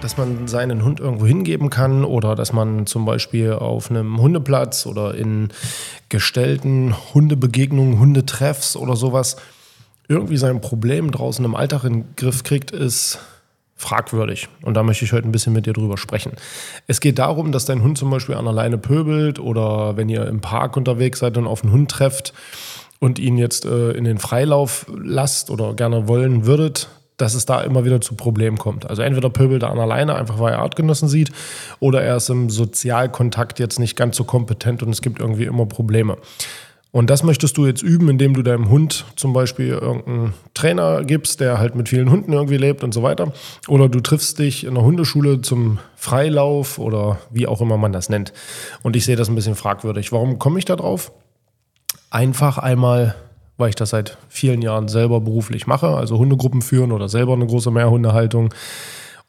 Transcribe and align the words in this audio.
dass 0.00 0.16
man 0.16 0.48
seinen 0.48 0.84
Hund 0.84 1.00
irgendwo 1.00 1.26
hingeben 1.26 1.70
kann 1.70 2.04
oder 2.04 2.34
dass 2.34 2.52
man 2.52 2.86
zum 2.86 3.04
Beispiel 3.04 3.52
auf 3.52 3.90
einem 3.90 4.20
Hundeplatz 4.20 4.86
oder 4.86 5.14
in 5.14 5.48
gestellten 6.08 6.94
Hundebegegnungen, 7.14 7.98
Hundetreffs 7.98 8.76
oder 8.76 8.96
sowas 8.96 9.36
irgendwie 10.08 10.36
sein 10.36 10.60
Problem 10.60 11.10
draußen 11.10 11.44
im 11.44 11.54
Alltag 11.54 11.84
in 11.84 11.92
den 11.92 12.04
Griff 12.16 12.42
kriegt, 12.42 12.70
ist 12.72 13.18
fragwürdig. 13.76 14.48
Und 14.62 14.74
da 14.74 14.82
möchte 14.82 15.04
ich 15.04 15.12
heute 15.12 15.26
ein 15.26 15.32
bisschen 15.32 15.52
mit 15.52 15.66
dir 15.66 15.72
drüber 15.72 15.96
sprechen. 15.96 16.32
Es 16.86 17.00
geht 17.00 17.18
darum, 17.18 17.52
dass 17.52 17.64
dein 17.64 17.82
Hund 17.82 17.96
zum 17.96 18.10
Beispiel 18.10 18.34
an 18.34 18.44
der 18.44 18.52
Leine 18.52 18.76
pöbelt 18.76 19.38
oder 19.38 19.96
wenn 19.96 20.08
ihr 20.08 20.26
im 20.26 20.40
Park 20.40 20.76
unterwegs 20.76 21.20
seid 21.20 21.38
und 21.38 21.46
auf 21.46 21.62
einen 21.62 21.72
Hund 21.72 21.90
trefft 21.90 22.34
und 22.98 23.18
ihn 23.18 23.38
jetzt 23.38 23.64
äh, 23.64 23.92
in 23.92 24.04
den 24.04 24.18
Freilauf 24.18 24.86
lasst 24.94 25.50
oder 25.50 25.74
gerne 25.74 26.08
wollen 26.08 26.44
würdet, 26.44 26.88
dass 27.20 27.34
es 27.34 27.46
da 27.46 27.60
immer 27.60 27.84
wieder 27.84 28.00
zu 28.00 28.14
Problemen 28.14 28.58
kommt. 28.58 28.88
Also 28.88 29.02
entweder 29.02 29.30
pöbelt 29.30 29.62
er 29.62 29.70
an 29.70 29.78
alleine, 29.78 30.14
einfach 30.14 30.38
weil 30.38 30.52
er 30.52 30.60
Artgenossen 30.60 31.08
sieht, 31.08 31.30
oder 31.78 32.02
er 32.02 32.16
ist 32.16 32.30
im 32.30 32.50
Sozialkontakt 32.50 33.58
jetzt 33.58 33.78
nicht 33.78 33.96
ganz 33.96 34.16
so 34.16 34.24
kompetent 34.24 34.82
und 34.82 34.90
es 34.90 35.02
gibt 35.02 35.20
irgendwie 35.20 35.44
immer 35.44 35.66
Probleme. 35.66 36.16
Und 36.92 37.08
das 37.08 37.22
möchtest 37.22 37.56
du 37.56 37.66
jetzt 37.66 37.82
üben, 37.82 38.08
indem 38.08 38.34
du 38.34 38.42
deinem 38.42 38.68
Hund 38.68 39.04
zum 39.14 39.32
Beispiel 39.32 39.68
irgendeinen 39.68 40.34
Trainer 40.54 41.04
gibst, 41.04 41.38
der 41.38 41.58
halt 41.58 41.76
mit 41.76 41.88
vielen 41.88 42.10
Hunden 42.10 42.32
irgendwie 42.32 42.56
lebt 42.56 42.82
und 42.82 42.92
so 42.92 43.04
weiter. 43.04 43.32
Oder 43.68 43.88
du 43.88 44.00
triffst 44.00 44.40
dich 44.40 44.64
in 44.64 44.70
einer 44.70 44.84
Hundeschule 44.84 45.40
zum 45.40 45.78
Freilauf 45.94 46.78
oder 46.78 47.18
wie 47.30 47.46
auch 47.46 47.60
immer 47.60 47.76
man 47.76 47.92
das 47.92 48.08
nennt. 48.08 48.32
Und 48.82 48.96
ich 48.96 49.04
sehe 49.04 49.14
das 49.14 49.28
ein 49.28 49.36
bisschen 49.36 49.54
fragwürdig. 49.54 50.10
Warum 50.10 50.40
komme 50.40 50.58
ich 50.58 50.64
da 50.64 50.74
drauf? 50.74 51.12
Einfach 52.10 52.58
einmal 52.58 53.14
weil 53.60 53.68
ich 53.68 53.76
das 53.76 53.90
seit 53.90 54.18
vielen 54.28 54.62
Jahren 54.62 54.88
selber 54.88 55.20
beruflich 55.20 55.66
mache, 55.66 55.88
also 55.88 56.18
Hundegruppen 56.18 56.62
führen 56.62 56.92
oder 56.92 57.08
selber 57.08 57.34
eine 57.34 57.46
große 57.46 57.70
Mehrhundehaltung. 57.70 58.52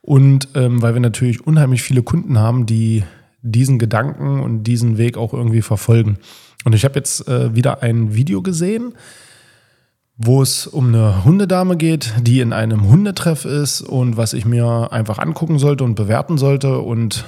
Und 0.02 0.50
ähm, 0.56 0.82
weil 0.82 0.94
wir 0.94 1.02
natürlich 1.02 1.46
unheimlich 1.46 1.84
viele 1.84 2.02
Kunden 2.02 2.40
haben, 2.40 2.66
die 2.66 3.04
diesen 3.44 3.78
Gedanken 3.80 4.40
und 4.40 4.64
diesen 4.64 4.98
Weg 4.98 5.18
auch 5.18 5.34
irgendwie 5.34 5.62
verfolgen. 5.62 6.18
Und 6.64 6.74
ich 6.74 6.86
habe 6.86 6.96
jetzt 6.96 7.28
äh, 7.28 7.56
wieder 7.56 7.82
ein 7.84 8.16
Video 8.16 8.42
gesehen, 8.42 8.94
wo 10.18 10.42
es 10.42 10.68
um 10.68 10.88
eine 10.88 11.26
Hundedame 11.26 11.78
geht, 11.78 12.14
die 12.22 12.40
in 12.40 12.54
einem 12.54 12.88
Hundetreff 12.88 13.46
ist 13.46 13.82
und 13.82 14.18
was 14.18 14.34
ich 14.34 14.46
mir 14.46 14.90
einfach 14.92 15.18
angucken 15.18 15.58
sollte 15.58 15.84
und 15.84 15.96
bewerten 15.96 16.38
sollte. 16.38 16.80
Und 16.80 17.26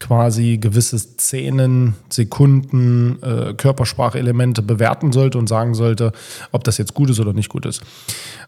quasi 0.00 0.58
gewisse 0.58 0.98
Szenen, 0.98 1.94
Sekunden, 2.08 3.18
äh, 3.22 3.54
Körpersprachelemente 3.54 4.62
bewerten 4.62 5.12
sollte 5.12 5.38
und 5.38 5.48
sagen 5.48 5.74
sollte, 5.74 6.12
ob 6.52 6.64
das 6.64 6.78
jetzt 6.78 6.94
gut 6.94 7.10
ist 7.10 7.20
oder 7.20 7.32
nicht 7.32 7.48
gut 7.48 7.66
ist. 7.66 7.82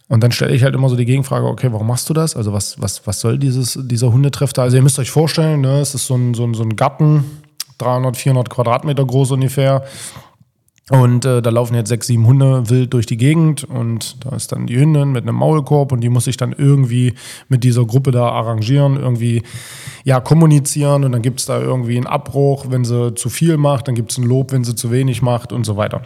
Und 0.08 0.22
dann 0.22 0.32
stelle 0.32 0.54
ich 0.54 0.64
halt 0.64 0.74
immer 0.74 0.88
so 0.88 0.96
die 0.96 1.04
Gegenfrage, 1.04 1.46
okay, 1.46 1.72
warum 1.72 1.86
machst 1.86 2.08
du 2.08 2.14
das? 2.14 2.36
Also 2.36 2.52
was, 2.52 2.80
was, 2.80 3.06
was 3.06 3.20
soll 3.20 3.38
dieses, 3.38 3.78
dieser 3.80 4.12
Hundetreff 4.12 4.52
da? 4.52 4.62
Also 4.62 4.76
ihr 4.76 4.82
müsst 4.82 4.98
euch 4.98 5.10
vorstellen, 5.10 5.60
ne, 5.60 5.80
es 5.80 5.94
ist 5.94 6.06
so 6.06 6.16
ein, 6.16 6.34
so 6.34 6.44
ein, 6.44 6.54
so 6.54 6.62
ein 6.62 6.76
Garten, 6.76 7.24
300, 7.78 8.16
400 8.16 8.50
Quadratmeter 8.50 9.04
groß 9.04 9.32
ungefähr. 9.32 9.84
Und 10.90 11.24
äh, 11.24 11.40
da 11.40 11.50
laufen 11.50 11.76
jetzt 11.76 11.88
sechs, 11.88 12.08
sieben 12.08 12.26
Hunde 12.26 12.68
wild 12.68 12.92
durch 12.92 13.06
die 13.06 13.16
Gegend 13.16 13.62
und 13.62 14.24
da 14.24 14.34
ist 14.34 14.50
dann 14.50 14.66
die 14.66 14.76
Hündin 14.76 15.12
mit 15.12 15.22
einem 15.22 15.36
Maulkorb 15.36 15.92
und 15.92 16.00
die 16.00 16.08
muss 16.08 16.24
sich 16.24 16.36
dann 16.36 16.52
irgendwie 16.52 17.14
mit 17.48 17.62
dieser 17.62 17.84
Gruppe 17.84 18.10
da 18.10 18.28
arrangieren, 18.28 18.96
irgendwie 18.96 19.44
ja 20.02 20.18
kommunizieren 20.18 21.04
und 21.04 21.12
dann 21.12 21.22
gibt 21.22 21.38
es 21.38 21.46
da 21.46 21.60
irgendwie 21.60 21.96
einen 21.96 22.08
Abbruch, 22.08 22.66
wenn 22.70 22.84
sie 22.84 23.14
zu 23.14 23.28
viel 23.28 23.56
macht, 23.56 23.86
dann 23.86 23.94
gibt 23.94 24.10
es 24.10 24.18
ein 24.18 24.24
Lob, 24.24 24.50
wenn 24.50 24.64
sie 24.64 24.74
zu 24.74 24.90
wenig 24.90 25.22
macht 25.22 25.52
und 25.52 25.64
so 25.64 25.76
weiter. 25.76 26.02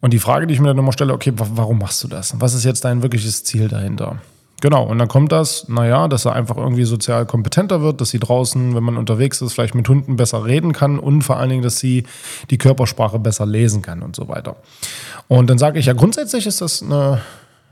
Und 0.00 0.14
die 0.14 0.18
Frage, 0.18 0.46
die 0.46 0.54
ich 0.54 0.60
mir 0.60 0.68
dann 0.68 0.78
immer 0.78 0.92
stelle, 0.92 1.12
okay, 1.12 1.34
warum 1.36 1.78
machst 1.78 2.02
du 2.02 2.08
das? 2.08 2.34
Was 2.40 2.54
ist 2.54 2.64
jetzt 2.64 2.86
dein 2.86 3.02
wirkliches 3.02 3.44
Ziel 3.44 3.68
dahinter? 3.68 4.18
Genau, 4.60 4.84
und 4.84 4.98
dann 4.98 5.08
kommt 5.08 5.32
das, 5.32 5.68
naja, 5.68 6.06
dass 6.06 6.26
er 6.26 6.34
einfach 6.34 6.58
irgendwie 6.58 6.84
sozial 6.84 7.24
kompetenter 7.24 7.80
wird, 7.80 8.00
dass 8.00 8.10
sie 8.10 8.18
draußen, 8.18 8.74
wenn 8.74 8.82
man 8.82 8.98
unterwegs 8.98 9.40
ist, 9.40 9.54
vielleicht 9.54 9.74
mit 9.74 9.88
Hunden 9.88 10.16
besser 10.16 10.44
reden 10.44 10.72
kann 10.72 10.98
und 10.98 11.22
vor 11.22 11.38
allen 11.38 11.48
Dingen, 11.48 11.62
dass 11.62 11.78
sie 11.78 12.04
die 12.50 12.58
Körpersprache 12.58 13.18
besser 13.18 13.46
lesen 13.46 13.80
kann 13.80 14.02
und 14.02 14.14
so 14.14 14.28
weiter. 14.28 14.56
Und 15.28 15.48
dann 15.48 15.58
sage 15.58 15.78
ich 15.78 15.86
ja, 15.86 15.94
grundsätzlich 15.94 16.46
ist 16.46 16.60
das 16.60 16.82
eine, 16.82 17.22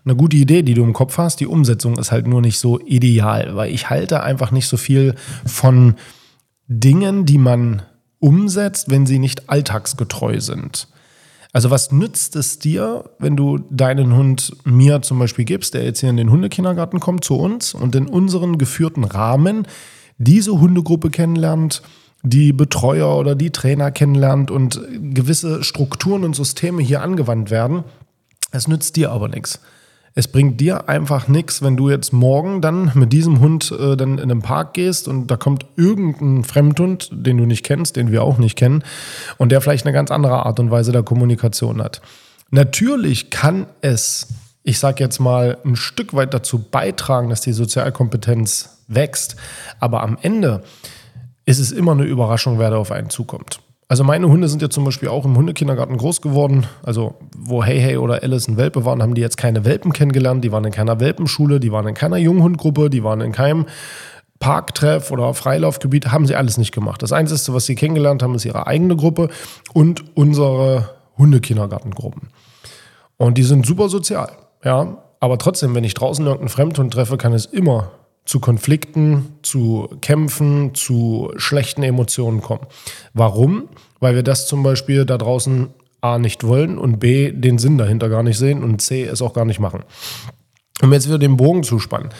eine 0.05 0.17
gute 0.17 0.37
Idee, 0.37 0.63
die 0.63 0.75
du 0.75 0.83
im 0.83 0.95
Kopf 0.95 1.19
hast. 1.19 1.41
Die 1.41 1.47
Umsetzung 1.47 1.99
ist 1.99 2.11
halt 2.11 2.27
nur 2.27 2.41
nicht 2.41 2.59
so 2.59 2.81
ideal, 2.81 3.55
weil 3.55 3.73
ich 3.73 3.91
halte 3.91 4.23
einfach 4.23 4.51
nicht 4.51 4.67
so 4.67 4.79
viel 4.79 5.15
von 5.45 5.97
Dingen, 6.69 7.27
die 7.27 7.39
man 7.39 7.83
umsetzt, 8.19 8.91
wenn 8.91 9.05
sie 9.05 9.19
nicht 9.19 9.51
alltagsgetreu 9.51 10.41
sind. 10.41 10.89
Also 11.59 11.71
was 11.71 11.91
nützt 11.91 12.37
es 12.37 12.61
dir, 12.61 13.11
wenn 13.19 13.35
du 13.35 13.59
deinen 13.59 14.15
Hund 14.15 14.57
mir 14.63 15.03
zum 15.03 15.19
Beispiel 15.19 15.45
gibst, 15.45 15.75
der 15.75 15.83
jetzt 15.83 15.99
hier 15.99 16.09
in 16.09 16.17
den 16.17 16.31
Hundekindergarten 16.31 17.01
kommt 17.01 17.25
zu 17.25 17.35
uns 17.35 17.75
und 17.75 17.97
in 17.97 18.07
unseren 18.07 18.59
geführten 18.59 19.03
Rahmen 19.03 19.67
diese 20.19 20.61
Hundegruppe 20.61 21.11
kennenlernt, 21.11 21.83
die 22.23 22.53
Betreuer 22.53 23.19
oder 23.19 23.35
die 23.35 23.51
Trainer 23.51 23.91
kennenlernt 23.91 24.53
und 24.53 24.81
gewisse 25.13 25.65
Strukturen 25.65 26.23
und 26.23 26.37
Systeme 26.37 26.81
hier 26.81 27.03
angewandt 27.03 27.51
werden. 27.51 27.83
Es 28.53 28.69
nützt 28.69 28.95
dir 28.95 29.11
aber 29.11 29.27
nichts. 29.27 29.59
Es 30.15 30.29
bringt 30.29 30.61
dir 30.61 30.89
einfach 30.89 31.29
nichts, 31.29 31.63
wenn 31.63 31.77
du 31.77 31.91
jetzt 31.91 32.13
morgen 32.13 32.61
dann 32.61 32.91
mit 32.95 33.13
diesem 33.13 33.41
Hund 33.41 33.71
äh, 33.71 33.97
dann 33.97 34.19
in 34.19 34.29
den 34.29 34.43
Park 34.43 34.75
gehst 34.75 35.09
und 35.09 35.29
da 35.29 35.37
kommt 35.37 35.67
irgendein 35.77 36.45
Fremdhund, 36.45 37.11
den 37.13 37.37
du 37.37 37.47
nicht 37.47 37.65
kennst, 37.65 37.97
den 37.97 38.11
wir 38.11 38.23
auch 38.23 38.39
nicht 38.39 38.57
kennen, 38.57 38.83
und 39.37 39.53
der 39.53 39.61
vielleicht 39.61 39.87
eine 39.87 39.93
ganz 39.93 40.11
andere 40.11 40.45
Art 40.47 40.59
und 40.61 40.71
Weise 40.71 40.93
der 40.93 41.03
Kommunikation 41.03 41.83
hat. 41.83 42.01
Natürlich 42.51 43.31
kann 43.31 43.67
es, 43.81 44.29
ich 44.63 44.79
sage 44.79 45.05
jetzt 45.05 45.19
mal, 45.19 45.59
ein 45.65 45.77
Stück 45.77 46.15
weit 46.15 46.33
dazu 46.35 46.59
beitragen, 46.59 47.29
dass 47.29 47.41
die 47.41 47.53
Sozialkompetenz 47.53 48.85
wächst, 48.89 49.37
aber 49.81 50.03
am 50.03 50.19
Ende 50.21 50.63
ist 51.45 51.59
es 51.59 51.73
immer 51.73 51.93
eine 51.93 52.05
Überraschung, 52.05 52.59
wer 52.59 52.71
da 52.71 52.77
auf 52.77 52.93
einen 52.93 53.11
zukommt. 53.11 53.61
Also 53.91 54.05
meine 54.05 54.29
Hunde 54.29 54.49
sind 54.49 54.61
ja 54.61 54.69
zum 54.69 54.85
Beispiel 54.85 55.09
auch 55.09 55.25
im 55.25 55.37
Hundekindergarten 55.37 55.97
groß 55.97 56.21
geworden. 56.21 56.67
Also 56.83 57.15
wo 57.37 57.65
Hey 57.65 57.81
Hey 57.81 57.97
oder 57.97 58.23
Alice 58.23 58.47
ein 58.47 58.59
Welpe 58.59 58.85
waren, 58.85 59.03
haben 59.03 59.15
die 59.15 59.23
jetzt 59.23 59.39
keine 59.39 59.65
Welpen 59.65 59.95
kennengelernt. 59.95 60.45
Die 60.45 60.53
waren 60.53 60.65
in 60.65 60.73
keiner 60.73 61.01
Welpenschule, 61.01 61.59
die 61.59 61.73
waren 61.73 61.89
in 61.89 61.95
keiner 61.95 62.19
Junghundgruppe, 62.19 62.91
die 62.91 63.03
waren 63.03 63.23
in 63.23 63.33
keinem 63.33 63.65
Parktreff 64.41 65.11
oder 65.11 65.33
Freilaufgebiet, 65.35 66.13
haben 66.13 66.27
sie 66.27 66.37
alles 66.37 66.59
nicht 66.59 66.73
gemacht. 66.73 67.03
Das 67.03 67.13
Einzige, 67.13 67.55
was 67.55 67.67
sie 67.67 67.75
kennengelernt 67.75 68.23
haben, 68.23 68.35
ist 68.35 68.45
ihre 68.45 68.67
eigene 68.67 68.95
Gruppe 68.95 69.31
und 69.73 70.05
unsere 70.17 70.91
Hundekindergartengruppen. 71.17 72.29
Und 73.17 73.39
die 73.39 73.43
sind 73.43 73.67
super 73.67 73.89
sozial, 73.89 74.31
ja. 74.63 74.99
Aber 75.21 75.39
trotzdem, 75.39 75.75
wenn 75.75 75.83
ich 75.83 75.95
draußen 75.95 76.25
irgendeinen 76.25 76.51
Fremdhund 76.51 76.93
treffe, 76.93 77.17
kann 77.17 77.33
es 77.33 77.47
immer 77.47 77.91
zu 78.29 78.41
Konflikten, 78.41 79.39
zu 79.43 79.89
Kämpfen, 80.03 80.75
zu 80.75 81.33
schlechten 81.39 81.83
Emotionen 81.83 82.43
kommen. 82.43 82.67
Warum? 83.15 83.71
Weil 84.01 84.17
wir 84.17 84.23
das 84.23 84.47
zum 84.47 84.63
Beispiel 84.63 85.07
da 85.07 85.17
draußen 85.17 85.69
A 86.03 86.19
nicht 86.19 86.45
wollen 86.45 86.77
und 86.77 87.01
B 87.01 87.33
den 87.33 87.57
Sinn 87.57 87.79
dahinter 87.79 88.11
gar 88.11 88.23
nicht 88.23 88.37
sehen 88.37 88.63
und 88.63 88.83
C 88.83 89.05
es 89.05 89.23
auch 89.23 89.33
gar 89.33 89.47
nicht 89.47 89.61
machen. 89.61 89.83
Um 90.83 90.93
jetzt 90.93 91.09
wieder 91.09 91.19
den 91.19 91.39
Bogen 91.39 91.63
zu 91.63 91.79
spannen. 91.79 92.11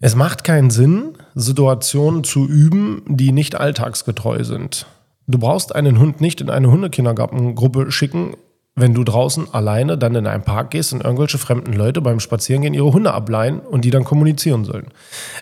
Es 0.00 0.16
macht 0.16 0.42
keinen 0.42 0.70
Sinn, 0.70 1.18
Situationen 1.34 2.24
zu 2.24 2.48
üben, 2.48 3.02
die 3.06 3.30
nicht 3.30 3.56
alltagsgetreu 3.56 4.42
sind. 4.42 4.86
Du 5.26 5.38
brauchst 5.38 5.74
einen 5.74 5.98
Hund 5.98 6.22
nicht 6.22 6.40
in 6.40 6.48
eine 6.48 6.70
Hundekindergartengruppe 6.70 7.92
schicken, 7.92 8.38
wenn 8.76 8.94
du 8.94 9.04
draußen 9.04 9.52
alleine 9.54 9.96
dann 9.96 10.14
in 10.14 10.26
einen 10.26 10.42
Park 10.42 10.72
gehst 10.72 10.92
und 10.92 11.04
irgendwelche 11.04 11.38
fremden 11.38 11.72
Leute 11.72 12.00
beim 12.00 12.20
Spazierengehen 12.20 12.74
ihre 12.74 12.92
Hunde 12.92 13.14
ableihen 13.14 13.60
und 13.60 13.84
die 13.84 13.90
dann 13.90 14.04
kommunizieren 14.04 14.64
sollen. 14.64 14.88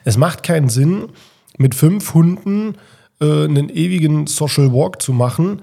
Es 0.04 0.18
macht 0.18 0.42
keinen 0.42 0.68
Sinn, 0.68 1.08
mit 1.58 1.74
fünf 1.74 2.14
Hunden 2.14 2.74
äh, 3.20 3.44
einen 3.44 3.68
ewigen 3.68 4.26
Social 4.26 4.72
Walk 4.72 5.00
zu 5.00 5.12
machen. 5.12 5.62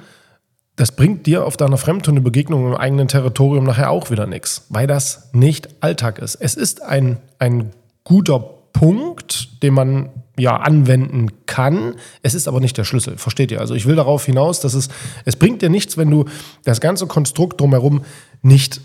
Das 0.76 0.92
bringt 0.94 1.26
dir 1.26 1.46
auf 1.46 1.58
deiner 1.58 1.78
Fremdhundebegegnung 1.78 2.68
im 2.68 2.76
eigenen 2.76 3.08
Territorium 3.08 3.66
nachher 3.66 3.92
auch 3.92 4.10
wieder 4.10 4.26
nichts, 4.26 4.66
weil 4.70 4.88
das 4.88 5.30
nicht 5.34 5.84
Alltag 5.84 6.20
ist. 6.20 6.36
Es 6.36 6.56
ist 6.56 6.82
ein, 6.82 7.18
ein 7.38 7.72
guter 8.04 8.40
Punkt, 8.40 9.62
den 9.62 9.74
man 9.74 10.10
ja, 10.40 10.58
anwenden 10.58 11.46
kann. 11.46 11.96
Es 12.24 12.34
ist 12.34 12.48
aber 12.48 12.60
nicht 12.60 12.78
der 12.78 12.84
Schlüssel, 12.84 13.18
versteht 13.18 13.52
ihr? 13.52 13.60
Also 13.60 13.76
ich 13.76 13.86
will 13.86 13.96
darauf 13.96 14.26
hinaus, 14.26 14.60
dass 14.60 14.74
es, 14.74 14.90
es 15.26 15.36
bringt 15.36 15.62
dir 15.62 15.70
nichts, 15.70 15.98
wenn 15.98 16.10
du 16.10 16.26
das 16.64 16.82
ganze 16.82 17.08
Konstrukt 17.08 17.60
drumherum 17.62 18.04
nicht 18.42 18.82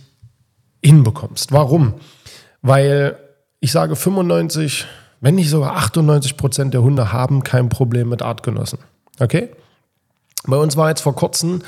hinbekommst. 0.83 1.53
Warum? 1.53 1.95
Weil 2.63 3.17
ich 3.61 3.73
sage 3.73 3.97
95, 3.97 4.87
wenn 5.21 5.37
nicht 5.37 5.49
sogar 5.49 5.77
98 5.77 6.37
Prozent 6.37 6.75
der 6.75 6.83
Hunde 6.83 7.13
haben 7.13 7.43
kein 7.43 7.69
Problem 7.69 8.11
mit 8.11 8.21
Artgenossen. 8.21 8.79
Okay? 9.21 9.49
Bei 10.47 10.57
uns 10.57 10.77
war 10.77 10.91
jetzt 10.91 11.01
vor 11.01 11.17
kurzem, 11.17 11.63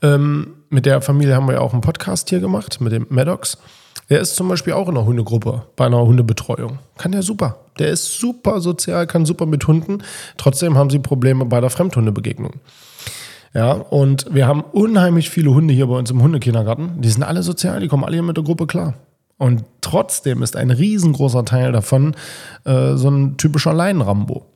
ähm, 0.00 0.54
mit 0.70 0.86
der 0.86 1.02
Familie 1.02 1.34
haben 1.34 1.46
wir 1.46 1.54
ja 1.54 1.60
auch 1.60 1.74
einen 1.74 1.82
Podcast 1.82 2.30
hier 2.30 2.40
gemacht, 2.40 2.80
mit 2.80 2.92
dem 2.92 3.06
Maddox. 3.10 3.58
Der 4.10 4.20
ist 4.20 4.36
zum 4.36 4.48
Beispiel 4.48 4.72
auch 4.72 4.88
in 4.88 4.96
einer 4.96 5.06
Hundegruppe, 5.06 5.62
bei 5.76 5.86
einer 5.86 6.04
Hundebetreuung. 6.04 6.78
Kann 6.98 7.12
der 7.12 7.22
super. 7.22 7.56
Der 7.78 7.88
ist 7.88 8.18
super 8.18 8.60
sozial, 8.60 9.06
kann 9.06 9.24
super 9.24 9.46
mit 9.46 9.66
Hunden. 9.66 10.02
Trotzdem 10.36 10.76
haben 10.76 10.90
sie 10.90 10.98
Probleme 10.98 11.44
bei 11.44 11.60
der 11.60 11.70
Fremdhundebegegnung. 11.70 12.54
Ja, 13.54 13.72
und 13.72 14.26
wir 14.32 14.46
haben 14.46 14.62
unheimlich 14.62 15.30
viele 15.30 15.52
Hunde 15.52 15.74
hier 15.74 15.86
bei 15.86 15.96
uns 15.96 16.10
im 16.10 16.22
Hundekindergarten. 16.22 17.00
Die 17.02 17.10
sind 17.10 17.22
alle 17.22 17.42
sozial, 17.42 17.80
die 17.80 17.88
kommen 17.88 18.04
alle 18.04 18.14
hier 18.14 18.22
mit 18.22 18.36
der 18.36 18.44
Gruppe 18.44 18.66
klar. 18.66 18.94
Und 19.36 19.64
trotzdem 19.80 20.42
ist 20.42 20.56
ein 20.56 20.70
riesengroßer 20.70 21.44
Teil 21.44 21.72
davon 21.72 22.14
äh, 22.64 22.94
so 22.94 23.08
ein 23.08 23.36
typischer 23.36 23.72
Leinenrambo. 23.72 24.46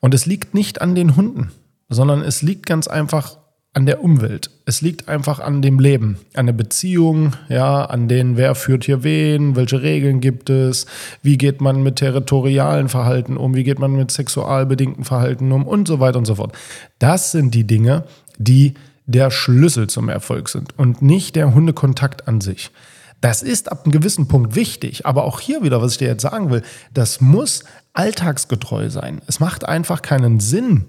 Und 0.00 0.14
es 0.14 0.26
liegt 0.26 0.54
nicht 0.54 0.80
an 0.80 0.94
den 0.94 1.16
Hunden, 1.16 1.50
sondern 1.88 2.22
es 2.22 2.42
liegt 2.42 2.66
ganz 2.66 2.88
einfach 2.88 3.38
an 3.74 3.86
der 3.86 4.02
Umwelt. 4.02 4.50
Es 4.64 4.80
liegt 4.80 5.08
einfach 5.08 5.40
an 5.40 5.62
dem 5.62 5.78
Leben, 5.78 6.18
an 6.34 6.46
der 6.46 6.52
Beziehung, 6.52 7.34
ja, 7.48 7.84
an 7.84 8.08
den, 8.08 8.36
wer 8.36 8.54
führt 8.54 8.84
hier 8.84 9.04
wen, 9.04 9.56
welche 9.56 9.82
Regeln 9.82 10.20
gibt 10.20 10.50
es, 10.50 10.86
wie 11.22 11.38
geht 11.38 11.60
man 11.60 11.82
mit 11.82 11.96
territorialen 11.96 12.88
Verhalten 12.88 13.36
um, 13.36 13.54
wie 13.54 13.64
geht 13.64 13.78
man 13.78 13.92
mit 13.92 14.10
sexualbedingten 14.10 15.04
Verhalten 15.04 15.52
um 15.52 15.66
und 15.66 15.86
so 15.86 16.00
weiter 16.00 16.18
und 16.18 16.24
so 16.24 16.36
fort. 16.36 16.56
Das 16.98 17.30
sind 17.30 17.54
die 17.54 17.66
Dinge, 17.66 18.04
die 18.38 18.74
der 19.06 19.30
Schlüssel 19.30 19.88
zum 19.88 20.08
Erfolg 20.08 20.48
sind 20.48 20.78
und 20.78 21.02
nicht 21.02 21.36
der 21.36 21.54
Hundekontakt 21.54 22.26
an 22.26 22.40
sich. 22.40 22.70
Das 23.20 23.42
ist 23.42 23.70
ab 23.72 23.84
einem 23.84 23.92
gewissen 23.92 24.28
Punkt 24.28 24.54
wichtig, 24.54 25.06
aber 25.06 25.24
auch 25.24 25.40
hier 25.40 25.62
wieder, 25.62 25.82
was 25.82 25.92
ich 25.92 25.98
dir 25.98 26.08
jetzt 26.08 26.22
sagen 26.22 26.50
will, 26.50 26.62
das 26.94 27.20
muss 27.20 27.64
alltagsgetreu 27.92 28.90
sein. 28.90 29.20
Es 29.26 29.40
macht 29.40 29.64
einfach 29.64 30.02
keinen 30.02 30.40
Sinn, 30.40 30.84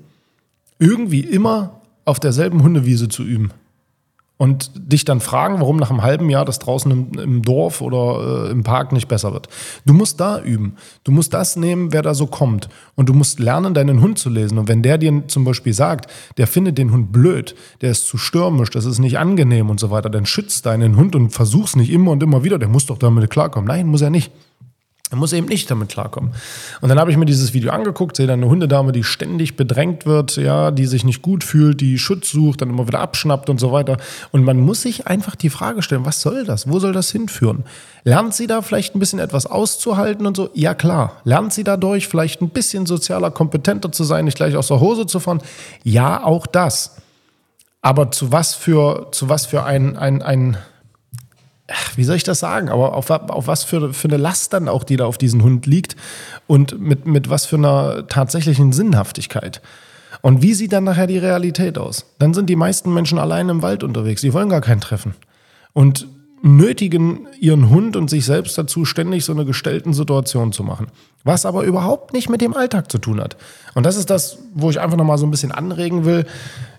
irgendwie 0.78 1.22
immer 1.22 1.79
auf 2.10 2.20
derselben 2.20 2.64
Hundewiese 2.64 3.08
zu 3.08 3.24
üben. 3.24 3.52
Und 4.42 4.72
dich 4.74 5.04
dann 5.04 5.20
fragen, 5.20 5.60
warum 5.60 5.76
nach 5.76 5.90
einem 5.90 6.02
halben 6.02 6.30
Jahr 6.30 6.46
das 6.46 6.60
draußen 6.60 6.90
im, 6.90 7.20
im 7.20 7.42
Dorf 7.42 7.82
oder 7.82 8.46
äh, 8.48 8.52
im 8.52 8.64
Park 8.64 8.94
nicht 8.94 9.10
besser 9.10 9.34
wird. 9.34 9.50
Du 9.86 9.94
musst 9.94 10.22
da 10.22 10.42
üben. 10.42 10.78
Du 11.04 11.12
musst 11.12 11.34
das 11.34 11.58
nehmen, 11.58 11.92
wer 11.92 12.04
da 12.04 12.14
so 12.14 12.26
kommt. 12.26 12.70
Und 12.96 13.10
du 13.10 13.14
musst 13.14 13.42
lernen, 13.42 13.74
deinen 13.74 14.00
Hund 14.00 14.18
zu 14.18 14.30
lesen. 14.30 14.58
Und 14.58 14.70
wenn 14.70 14.82
der 14.82 14.98
dir 14.98 15.28
zum 15.28 15.44
Beispiel 15.44 15.74
sagt, 15.74 16.10
der 16.38 16.48
findet 16.48 16.78
den 16.78 16.94
Hund 16.94 17.12
blöd, 17.12 17.54
der 17.82 17.92
ist 17.92 18.08
zu 18.08 18.18
stürmisch, 18.18 18.70
das 18.70 18.86
ist 18.86 19.00
nicht 19.00 19.20
angenehm 19.20 19.70
und 19.70 19.82
so 19.82 19.92
weiter, 19.92 20.10
dann 20.10 20.26
schützt 20.26 20.66
deinen 20.66 20.96
Hund 20.96 21.18
und 21.18 21.32
versuch's 21.32 21.76
nicht 21.76 21.92
immer 21.92 22.12
und 22.12 22.24
immer 22.24 22.42
wieder. 22.46 22.58
Der 22.58 22.70
muss 22.70 22.86
doch 22.86 22.98
damit 22.98 23.30
klarkommen. 23.30 23.68
Nein, 23.68 23.88
muss 23.88 24.02
er 24.02 24.10
nicht. 24.10 24.32
Er 25.12 25.18
muss 25.18 25.34
eben 25.34 25.48
nicht 25.48 25.72
damit 25.72 25.90
klarkommen. 25.90 26.36
Und 26.82 26.90
dann 26.90 27.00
habe 27.00 27.10
ich 27.10 27.18
mir 27.18 27.26
dieses 27.26 27.54
Video 27.54 27.72
angeguckt, 27.72 28.16
sehe 28.16 28.28
dann 28.28 28.42
eine 28.42 28.50
Hundedame, 28.50 28.92
die 28.92 29.04
ständig 29.04 29.58
bedrängt 29.58 30.06
wird, 30.06 30.36
ja, 30.38 30.70
die 30.70 30.86
sich 30.86 31.04
nicht 31.04 31.24
gut 31.24 31.44
fühlt, 31.44 31.82
die 31.82 31.98
Schutz 31.98 32.30
sucht, 32.30 32.62
dann 32.62 32.70
immer 32.70 32.88
wieder 32.88 33.00
abschnappt 33.00 33.50
und 33.50 33.60
so 33.60 33.72
weiter. 33.72 33.98
Und 34.32 34.44
man 34.44 34.60
muss 34.60 34.84
sich 34.84 35.08
einfach 35.08 35.36
die 35.36 35.50
Frage 35.50 35.82
stellen, 35.82 36.06
was 36.06 36.22
soll 36.22 36.44
das? 36.44 36.70
Wo 36.70 36.78
soll 36.78 36.94
das 36.94 37.12
hinführen? 37.12 37.64
Lernt 38.04 38.36
sie 38.36 38.46
da 38.46 38.62
vielleicht 38.62 38.96
ein 38.96 39.00
bisschen 39.00 39.18
etwas 39.18 39.48
auszuhalten 39.48 40.28
und 40.28 40.38
so? 40.38 40.52
Ja, 40.54 40.76
klar. 40.76 41.14
Lernt 41.24 41.54
sie 41.54 41.64
dadurch 41.64 42.08
vielleicht 42.08 42.42
ein 42.42 42.50
bisschen 42.50 42.86
sozialer, 42.86 43.32
kompetenter 43.32 43.92
zu 43.92 44.04
sein, 44.04 44.26
nicht 44.26 44.38
gleich 44.38 44.56
aus 44.56 44.68
der 44.68 44.80
Hose 44.80 45.08
zu 45.08 45.20
fahren? 45.20 45.42
Ja, 45.84 46.24
auch 46.24 46.46
das. 46.46 46.98
Aber 47.82 48.12
zu 48.12 48.32
was 48.32 48.54
für, 48.54 49.08
zu 49.12 49.28
was 49.28 49.48
für 49.48 49.64
ein, 49.64 49.98
ein, 49.98 50.22
ein 50.22 50.58
wie 51.96 52.04
soll 52.04 52.16
ich 52.16 52.24
das 52.24 52.40
sagen, 52.40 52.70
aber 52.70 52.96
auf, 52.96 53.10
auf 53.10 53.48
was 53.48 53.64
für, 53.64 53.94
für 53.94 54.08
eine 54.08 54.18
Last 54.18 54.54
dann 54.54 54.68
auch, 54.68 54.84
die 54.84 54.98
da 54.98 55.06
auf 55.06 55.18
diesen 55.18 55.44
Hund 55.44 55.66
liegt 55.66 55.96
und 56.48 56.80
mit, 56.80 57.06
mit 57.06 57.30
was 57.30 57.46
für 57.46 57.58
einer 57.58 58.08
tatsächlichen 58.08 58.72
Sinnhaftigkeit. 58.72 59.62
Und 60.22 60.42
wie 60.42 60.54
sieht 60.54 60.74
dann 60.74 60.84
nachher 60.84 61.08
die 61.08 61.18
Realität 61.18 61.78
aus? 61.78 62.06
Dann 62.20 62.34
sind 62.34 62.50
die 62.50 62.56
meisten 62.56 62.94
Menschen 62.94 63.20
allein 63.20 63.50
im 63.50 63.62
Wald 63.62 63.84
unterwegs, 63.84 64.22
die 64.22 64.34
wollen 64.34 64.50
gar 64.50 64.62
kein 64.62 64.82
Treffen. 64.82 65.14
Und 65.74 66.08
nötigen 66.42 67.28
ihren 67.40 67.70
Hund 67.70 67.96
und 67.96 68.10
sich 68.10 68.26
selbst 68.26 68.58
dazu, 68.58 68.86
ständig 68.86 69.26
so 69.26 69.34
eine 69.34 69.46
gestellten 69.46 69.94
Situation 69.94 70.52
zu 70.52 70.64
machen. 70.64 70.88
Was 71.24 71.46
aber 71.46 71.64
überhaupt 71.64 72.14
nicht 72.14 72.30
mit 72.30 72.42
dem 72.42 72.56
Alltag 72.56 72.92
zu 72.92 72.98
tun 72.98 73.20
hat. 73.20 73.36
Und 73.76 73.86
das 73.86 73.98
ist 73.98 74.10
das, 74.10 74.40
wo 74.54 74.70
ich 74.70 74.80
einfach 74.80 74.98
nochmal 74.98 75.18
so 75.18 75.28
ein 75.28 75.32
bisschen 75.32 75.52
anregen 75.52 76.06
will. 76.06 76.26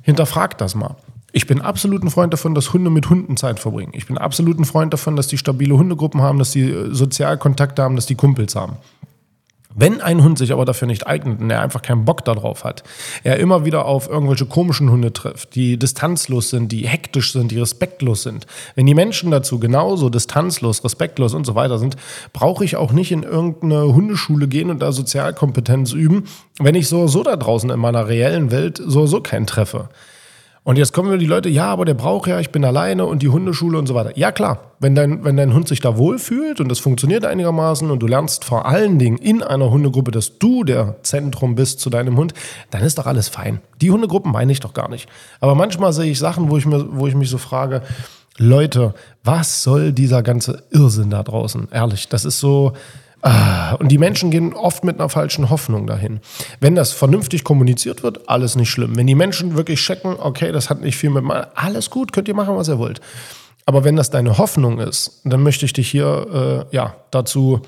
Hinterfragt 0.03 0.61
das 0.61 0.75
mal. 0.75 0.97
Ich 1.33 1.47
bin 1.47 1.61
absolut 1.61 2.03
ein 2.03 2.11
Freund 2.11 2.33
davon, 2.33 2.55
dass 2.55 2.73
Hunde 2.73 2.91
mit 2.91 3.09
Hunden 3.09 3.37
Zeit 3.37 3.61
verbringen. 3.61 3.93
Ich 3.95 4.07
bin 4.07 4.19
absolut 4.19 4.59
ein 4.59 4.65
Freund 4.65 4.93
davon, 4.93 5.17
dass 5.17 5.29
die 5.29 5.39
stabile 5.39 5.77
Hundegruppen 5.77 6.21
haben, 6.23 6.39
dass 6.39 6.51
die 6.51 6.71
äh, 6.71 6.93
Sozialkontakte 6.93 7.83
haben, 7.83 7.97
dass 7.97 8.07
die 8.07 8.17
Kumpels 8.17 8.57
haben. 8.57 8.77
Wenn 9.73 10.01
ein 10.01 10.25
Hund 10.25 10.37
sich 10.37 10.53
aber 10.53 10.65
dafür 10.65 10.89
nicht 10.89 11.07
eignet 11.07 11.41
und 11.41 11.49
er 11.49 11.63
einfach 11.63 11.81
keinen 11.81 12.05
Bock 12.05 12.25
darauf 12.25 12.65
hat, 12.65 12.83
er 13.23 13.39
immer 13.39 13.65
wieder 13.65 13.85
auf 13.85 14.09
irgendwelche 14.09 14.47
komischen 14.47 14.91
Hunde 14.91 15.13
trifft, 15.13 15.55
die 15.55 15.79
distanzlos 15.79 16.51
sind, 16.51 16.73
die 16.73 16.89
hektisch 16.89 17.33
sind, 17.33 17.53
die 17.53 17.61
respektlos 17.61 18.25
sind. 18.25 18.47
Wenn 18.75 18.87
die 18.87 18.97
Menschen 18.97 19.31
dazu 19.31 19.61
genauso 19.61 20.11
distanzlos, 20.11 20.83
respektlos 20.83 21.35
und 21.35 21.47
so 21.47 21.55
weiter 21.55 21.79
sind, 21.79 21.97
brauche 22.33 22.65
ich 22.65 22.75
auch 22.75 22.91
nicht 22.91 23.13
in 23.13 23.23
irgendeine 23.23 23.95
Hundeschule 23.95 24.49
gehen 24.49 24.71
und 24.71 24.81
da 24.81 24.91
Sozialkompetenz 24.91 25.93
üben, 25.93 26.25
wenn 26.59 26.75
ich 26.75 26.89
so 26.89 27.07
so 27.07 27.23
da 27.23 27.37
draußen 27.37 27.71
in 27.71 27.79
meiner 27.79 28.09
reellen 28.09 28.51
Welt 28.51 28.83
so 28.85 29.07
so 29.07 29.21
keinen 29.21 29.47
treffe. 29.47 29.89
Und 30.63 30.77
jetzt 30.77 30.93
kommen 30.93 31.19
die 31.19 31.27
Leute, 31.27 31.49
ja, 31.49 31.67
aber 31.67 31.87
der 31.87 31.95
braucht 31.95 32.29
ja, 32.29 32.39
ich 32.39 32.51
bin 32.51 32.65
alleine 32.67 33.07
und 33.07 33.23
die 33.23 33.29
Hundeschule 33.29 33.79
und 33.79 33.87
so 33.87 33.95
weiter. 33.95 34.17
Ja, 34.19 34.31
klar, 34.31 34.73
wenn 34.79 34.95
dein, 34.95 35.25
wenn 35.25 35.37
dein 35.37 35.55
Hund 35.55 35.67
sich 35.67 35.81
da 35.81 35.97
wohlfühlt 35.97 36.61
und 36.61 36.69
das 36.69 36.79
funktioniert 36.79 37.25
einigermaßen 37.25 37.91
und 37.91 38.01
du 38.01 38.07
lernst 38.07 38.45
vor 38.45 38.67
allen 38.67 38.99
Dingen 38.99 39.17
in 39.17 39.43
einer 39.43 39.71
Hundegruppe, 39.71 40.11
dass 40.11 40.39
du 40.39 40.63
der 40.63 40.97
Zentrum 41.03 41.55
bist 41.55 41.81
zu 41.81 41.89
deinem 41.89 42.19
Hund, 42.19 42.35
dann 42.71 42.83
ist 42.83 42.99
doch 42.99 43.07
alles 43.07 43.29
fein. 43.29 43.61
Die 43.81 43.91
Hundegruppen 43.91 44.33
meine 44.33 44.53
ich 44.53 44.61
doch 44.61 44.75
gar 44.75 44.91
nicht. 44.91 45.09
Aber 45.41 45.55
manchmal 45.55 45.95
sehe 45.95 46.11
ich 46.11 46.19
Sachen, 46.19 46.51
wo 46.51 46.59
ich, 46.59 46.67
mir, 46.67 46.87
wo 46.91 47.07
ich 47.07 47.15
mich 47.15 47.31
so 47.31 47.39
frage, 47.39 47.81
Leute, 48.37 48.95
was 49.25 49.63
soll 49.63 49.93
dieser 49.93 50.23
ganze 50.23 50.65
Irrsinn 50.71 51.11
da 51.11 51.23
draußen? 51.23 51.69
Ehrlich, 51.73 52.09
das 52.09 52.27
ist 52.27 52.39
so, 52.39 52.75
Ah, 53.23 53.75
und 53.75 53.89
die 53.89 53.99
Menschen 53.99 54.31
gehen 54.31 54.55
oft 54.55 54.83
mit 54.83 54.99
einer 54.99 55.11
falschen 55.11 55.51
Hoffnung 55.51 55.87
dahin. 55.87 56.21
Wenn 56.59 56.75
das 56.75 56.93
vernünftig 56.93 57.45
kommuniziert 57.45 58.03
wird, 58.03 58.29
alles 58.29 58.57
nicht 58.57 58.71
schlimm. 58.71 58.97
Wenn 58.97 59.07
die 59.07 59.15
Menschen 59.15 59.57
wirklich 59.57 59.81
checken, 59.81 60.17
okay, 60.19 60.53
das 60.53 60.71
hat 60.71 60.81
nicht 60.81 60.97
viel 60.97 61.11
mit 61.11 61.23
mal, 61.23 61.49
alles 61.55 61.91
gut, 61.91 62.13
könnt 62.13 62.29
ihr 62.29 62.35
machen, 62.35 62.57
was 62.57 62.69
ihr 62.69 62.79
wollt. 62.79 63.01
Aber 63.67 63.85
wenn 63.85 63.97
das 63.97 64.11
deine 64.11 64.39
Hoffnung 64.39 64.81
ist, 64.81 65.21
dann 65.25 65.43
möchte 65.43 65.67
ich 65.67 65.73
dich 65.75 65.91
hier 65.91 66.67
äh, 66.73 66.75
ja, 66.75 66.97
dazu 67.11 67.61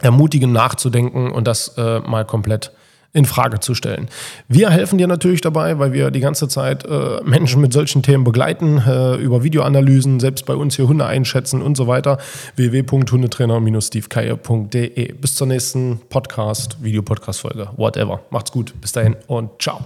ermutigen, 0.00 0.52
nachzudenken 0.52 1.30
und 1.30 1.46
das 1.46 1.76
äh, 1.78 2.00
mal 2.00 2.24
komplett 2.24 2.72
in 3.12 3.26
Frage 3.26 3.60
zu 3.60 3.74
stellen. 3.74 4.08
Wir 4.48 4.70
helfen 4.70 4.98
dir 4.98 5.06
natürlich 5.06 5.42
dabei, 5.42 5.78
weil 5.78 5.92
wir 5.92 6.10
die 6.10 6.18
ganze 6.20 6.48
Zeit 6.48 6.86
äh, 6.86 7.20
Menschen 7.24 7.60
mit 7.60 7.72
solchen 7.72 8.02
Themen 8.02 8.24
begleiten, 8.24 8.82
äh, 8.86 9.16
über 9.16 9.42
Videoanalysen, 9.42 10.18
selbst 10.18 10.46
bei 10.46 10.54
uns 10.54 10.76
hier 10.76 10.88
Hunde 10.88 11.04
einschätzen 11.04 11.60
und 11.60 11.76
so 11.76 11.86
weiter. 11.86 12.16
www.hundetrainer-stevekeier.de. 12.56 15.12
Bis 15.12 15.34
zur 15.34 15.46
nächsten 15.46 16.00
Podcast, 16.08 16.82
Videopodcast-Folge, 16.82 17.68
whatever. 17.76 18.20
Macht's 18.30 18.50
gut. 18.50 18.72
Bis 18.80 18.92
dahin 18.92 19.14
und 19.26 19.50
ciao. 19.60 19.82